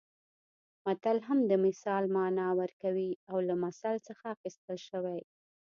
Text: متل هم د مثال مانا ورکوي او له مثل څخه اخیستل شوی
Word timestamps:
متل 0.85 1.17
هم 1.27 1.39
د 1.49 1.51
مثال 1.65 2.03
مانا 2.15 2.47
ورکوي 2.61 3.11
او 3.29 3.37
له 3.47 3.55
مثل 3.63 3.93
څخه 4.07 4.25
اخیستل 4.35 4.77
شوی 4.89 5.19